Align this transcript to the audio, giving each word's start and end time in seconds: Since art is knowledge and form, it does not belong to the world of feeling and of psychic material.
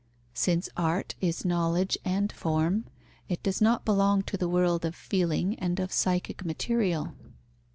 Since 0.33 0.67
art 0.75 1.13
is 1.21 1.45
knowledge 1.45 1.95
and 2.03 2.31
form, 2.31 2.85
it 3.29 3.43
does 3.43 3.61
not 3.61 3.85
belong 3.85 4.23
to 4.23 4.35
the 4.35 4.49
world 4.49 4.83
of 4.83 4.95
feeling 4.95 5.53
and 5.59 5.79
of 5.79 5.91
psychic 5.91 6.43
material. 6.43 7.13